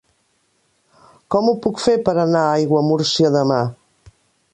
[1.35, 3.61] Com ho puc fer per anar a Aiguamúrcia demà?